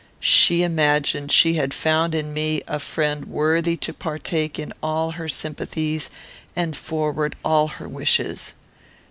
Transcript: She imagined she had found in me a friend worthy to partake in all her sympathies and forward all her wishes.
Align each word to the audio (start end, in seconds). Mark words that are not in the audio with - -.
She 0.23 0.63
imagined 0.63 1.31
she 1.31 1.53
had 1.53 1.75
found 1.75 2.15
in 2.15 2.33
me 2.33 2.63
a 2.67 2.79
friend 2.79 3.25
worthy 3.25 3.77
to 3.77 3.93
partake 3.93 4.57
in 4.57 4.73
all 4.81 5.11
her 5.11 5.29
sympathies 5.29 6.09
and 6.55 6.75
forward 6.75 7.35
all 7.45 7.67
her 7.67 7.87
wishes. 7.87 8.55